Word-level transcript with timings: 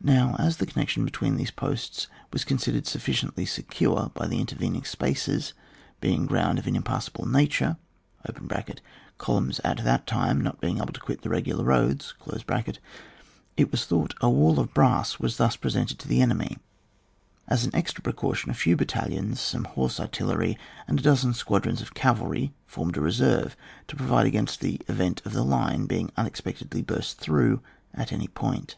Now 0.00 0.36
as 0.38 0.58
the 0.58 0.66
connection 0.66 1.04
between 1.04 1.34
these 1.36 1.50
posts 1.50 2.06
was 2.32 2.44
considered 2.44 2.86
sufficiently 2.86 3.44
secure 3.44 4.12
by 4.14 4.28
the 4.28 4.38
intervening 4.40 4.84
spaces, 4.84 5.54
being 6.00 6.24
ground 6.24 6.60
of 6.60 6.68
an 6.68 6.76
impassable 6.76 7.26
nature 7.26 7.76
(columns 9.18 9.60
at 9.64 9.82
that 9.82 10.06
time 10.06 10.40
not 10.40 10.60
being 10.60 10.76
able 10.76 10.92
to 10.92 11.00
quit 11.00 11.22
the 11.22 11.30
regular 11.30 11.64
roads), 11.64 12.14
it 13.56 13.72
was 13.72 13.84
thought 13.86 14.14
a 14.20 14.30
wall 14.30 14.60
of 14.60 14.72
brass 14.72 15.18
was 15.18 15.36
thus 15.36 15.56
presented 15.56 15.98
to 15.98 16.06
the 16.06 16.22
enemy. 16.22 16.58
As 17.48 17.64
an 17.64 17.74
extra 17.74 18.02
precaution, 18.04 18.52
a 18.52 18.54
few 18.54 18.76
battalions, 18.76 19.40
some 19.40 19.64
horse 19.64 19.98
artillery, 19.98 20.56
and 20.86 21.00
a 21.00 21.02
dozen 21.02 21.34
squadrons 21.34 21.82
of 21.82 21.92
cavalry, 21.92 22.52
formed 22.68 22.96
a 22.96 23.00
reserve 23.00 23.56
to 23.88 23.96
provide 23.96 24.26
against 24.26 24.60
the 24.60 24.80
event 24.86 25.22
of 25.24 25.32
the 25.32 25.42
line 25.42 25.86
being 25.86 26.10
unex 26.16 26.40
pectedly 26.40 26.86
burst 26.86 27.18
through 27.18 27.60
at 27.92 28.12
any 28.12 28.28
point. 28.28 28.76